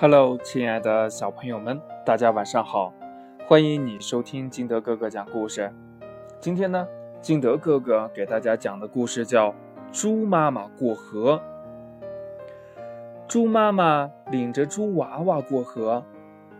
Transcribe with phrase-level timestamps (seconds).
[0.00, 2.90] Hello，亲爱的小朋友们，大家晚上好！
[3.46, 5.70] 欢迎你收听金德哥哥讲故事。
[6.40, 6.88] 今天呢，
[7.20, 9.50] 金德哥哥给大家讲的故事叫
[9.92, 11.38] 《猪妈妈过河》。
[13.28, 16.02] 猪妈妈领着猪娃娃过河，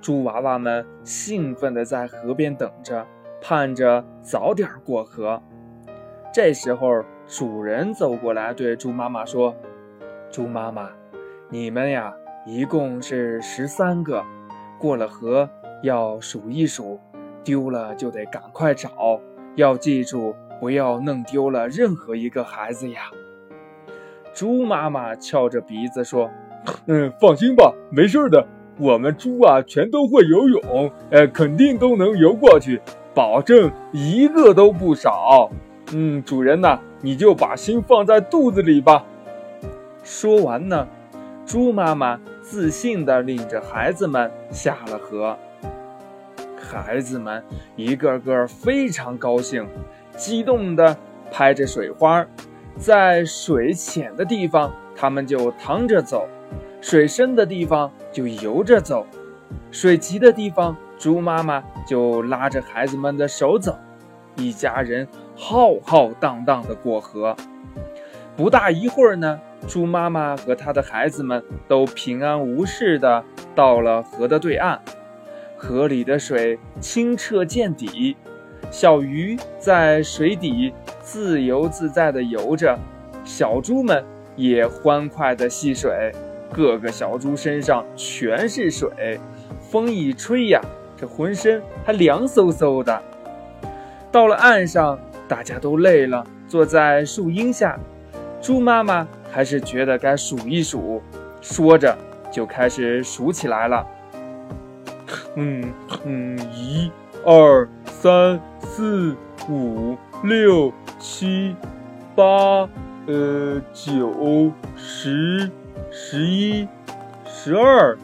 [0.00, 3.06] 猪娃娃们兴奋地在河边等着，
[3.42, 5.42] 盼着早点过河。
[6.32, 9.54] 这时候，主人走过来对猪妈妈说
[10.32, 10.88] ：“猪妈妈，
[11.50, 12.16] 你们呀，
[12.48, 14.22] 一共是十三个，
[14.78, 15.50] 过了河
[15.82, 17.00] 要数一数，
[17.42, 19.20] 丢了就得赶快找，
[19.56, 23.00] 要记住不要弄丢了任何一个孩子呀。”
[24.32, 26.30] 猪妈妈翘着鼻子说。
[26.86, 28.44] 嗯，放心吧，没事的。
[28.78, 32.80] 我们猪啊，全都会游泳，呃，肯定都能游过去，
[33.14, 35.50] 保证一个都不少。
[35.92, 39.04] 嗯，主人呐，你就把心放在肚子里吧。
[40.02, 40.86] 说完呢，
[41.44, 45.36] 猪妈妈自信地领着孩子们下了河。
[46.56, 47.42] 孩子们
[47.74, 49.66] 一个个非常高兴，
[50.16, 50.96] 激动地
[51.28, 52.24] 拍着水花，
[52.76, 56.28] 在水浅的地方，他们就趟着走。
[56.80, 59.04] 水深的地方就游着走，
[59.72, 63.76] 水急的地方，猪妈妈就拉着孩子们的手走，
[64.36, 67.36] 一家人浩浩荡荡的过河。
[68.36, 74.78] 不大一会儿呢，猪妈妈和她的孩子们都平安无事的到了河的对岸。
[75.56, 78.14] 河里的水清澈见底，
[78.70, 80.70] 小鱼在水底
[81.00, 82.78] 自由自在的游着，
[83.24, 84.04] 小猪们
[84.36, 86.12] 也欢快的戏水。
[86.52, 89.18] 各个小猪身上全是水，
[89.60, 90.60] 风一吹呀，
[90.94, 93.02] 这浑身还凉飕飕的。
[94.12, 97.78] 到了岸上，大家都累了，坐在树荫下。
[98.46, 101.02] 猪妈妈还是觉得该数一数，
[101.40, 101.98] 说着
[102.30, 103.84] 就开始数起来了。
[105.34, 106.88] 嗯嗯，一、
[107.24, 109.16] 二、三、四、
[109.48, 111.56] 五、六、七、
[112.14, 112.68] 八、
[113.08, 115.50] 呃，九、十。
[115.90, 116.68] 十一，
[117.26, 117.98] 十二，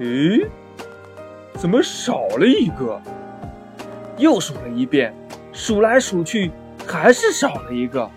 [0.00, 0.48] 诶，
[1.54, 3.00] 怎么少了一个？
[4.16, 5.14] 又数了一遍，
[5.52, 6.50] 数来数去
[6.84, 8.10] 还是少了一个。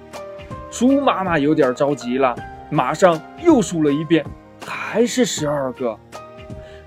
[0.72, 2.36] 猪妈妈有点着急了，
[2.72, 4.26] 马上又数了一遍，
[4.66, 5.96] 还是十二个。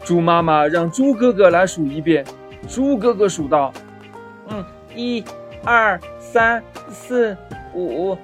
[0.03, 2.25] 猪妈妈让猪哥哥来数一遍，
[2.67, 3.73] 猪哥哥数到，
[4.49, 4.65] 嗯，
[4.97, 5.23] 一、
[5.63, 7.37] 二、三、四、
[7.75, 8.19] 五、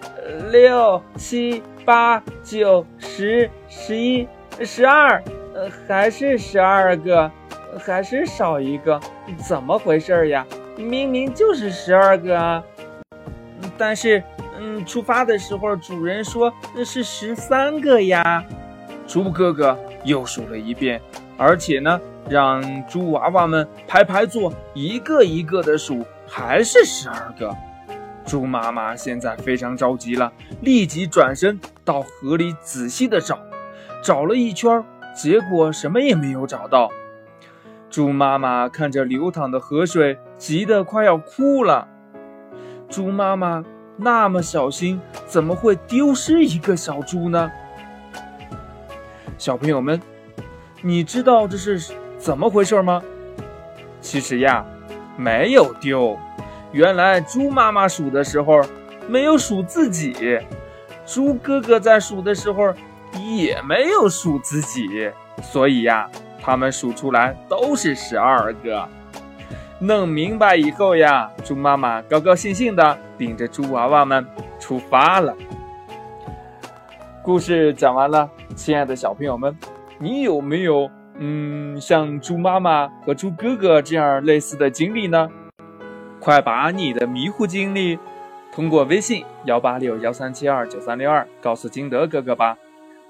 [0.51, 1.63] 六、七。
[1.83, 4.29] 八九十十一
[4.63, 5.21] 十二，
[5.55, 7.29] 呃，还是十二个，
[7.85, 9.01] 还是少一个，
[9.49, 10.47] 怎么回事呀？
[10.77, 12.63] 明明就是十二个啊！
[13.79, 14.23] 但是，
[14.63, 18.45] 嗯，出发的时候主人说那是十三个呀。
[19.07, 21.01] 猪哥哥又数了一遍，
[21.39, 21.99] 而且呢，
[22.29, 27.57] 让猪娃娃们排排坐，一个一个的数，还是十二个。
[28.27, 33.39] 猪妈妈现在非常着急了，立即转身到河里仔细的找，
[34.03, 34.85] 找了一圈，
[35.17, 36.91] 结果什么也没有找到。
[37.89, 41.89] 猪妈妈看着流淌的河水，急得快要哭了。
[42.89, 43.65] 猪妈妈
[44.03, 47.51] 那么小心，怎么会丢失一个小猪呢？
[49.37, 50.01] 小朋友们，
[50.81, 53.03] 你知道这是怎么回事吗？
[54.01, 54.65] 其实呀，
[55.19, 56.19] 没有丢。
[56.73, 58.63] 原来猪妈妈数的时候
[59.07, 60.39] 没有数自己，
[61.05, 62.73] 猪哥哥在数的时候
[63.35, 65.11] 也没有数自己，
[65.43, 66.09] 所以呀，
[66.41, 68.89] 他们数出来都是十二个。
[69.83, 74.27] 弄明白以后呀，猪妈妈高高兴兴的领着猪娃娃们
[74.59, 75.35] 出发了。
[77.23, 79.57] 故事讲完了，亲爱的小朋友们，
[79.99, 85.31] 你有没有嗯像猪妈妈和猪哥哥这样类似的经历呢？
[86.21, 87.99] 快把你的迷糊经历
[88.53, 92.59] 通过微信幺八六幺三七二九三六二告诉金德哥哥吧。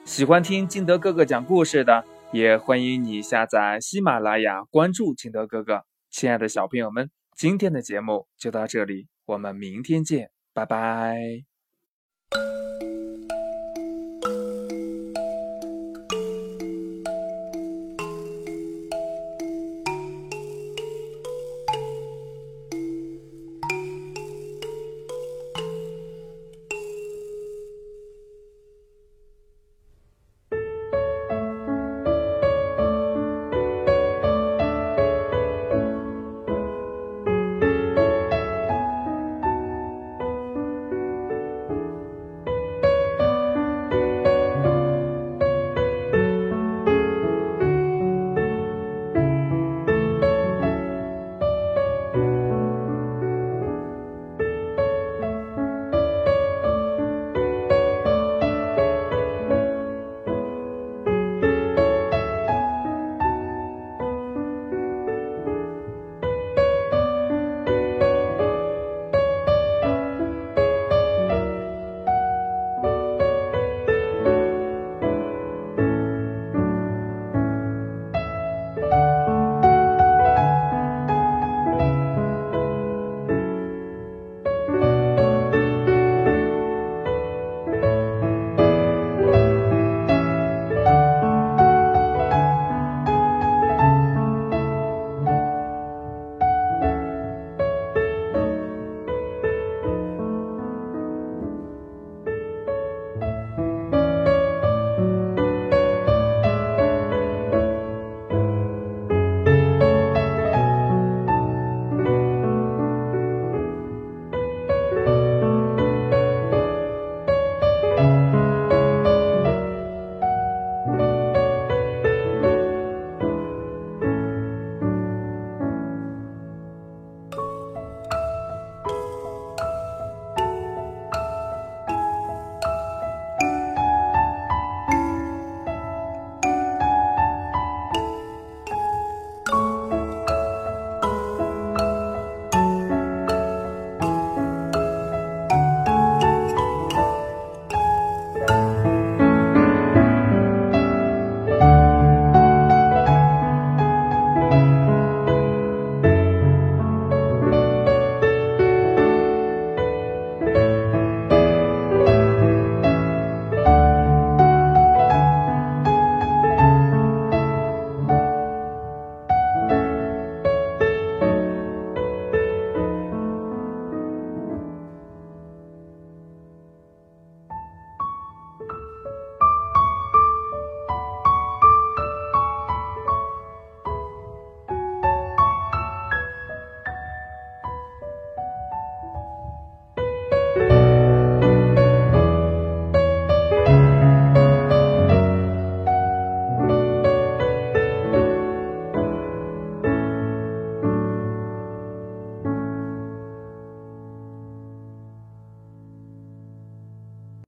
[0.04, 5.82] 喜欢听金德哥哥讲故事的，也欢迎你下载喜马拉雅，关注金德哥哥。
[6.10, 11.44] 亲爱的小朋友们，今天的节目就到这里，我们明天见，拜拜。